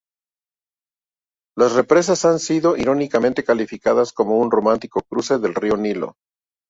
Las 1.55 1.73
represas 1.75 2.25
han 2.25 2.39
sido 2.39 2.75
irónicamente 2.75 3.43
calificadas 3.43 4.11
como 4.13 4.39
un 4.39 4.49
romántico 4.49 5.01
cruce 5.03 5.37
del 5.37 5.53
río 5.53 5.77
Nilo. 5.77 6.15